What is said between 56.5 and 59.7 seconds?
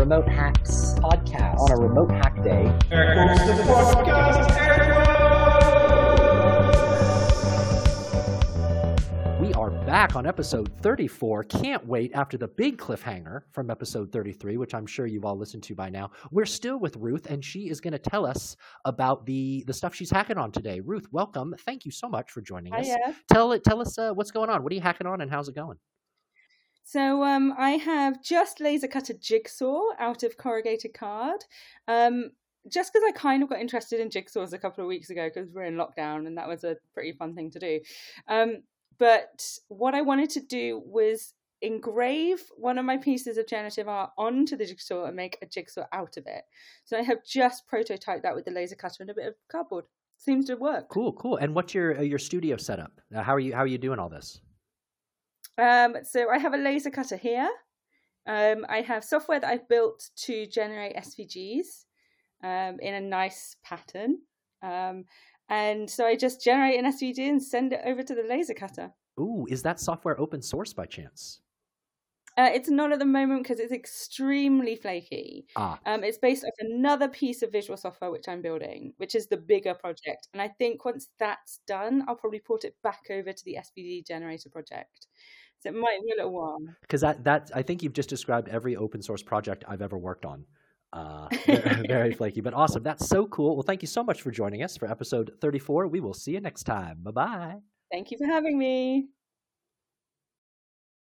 a laser cutter here. Um, I have software that I've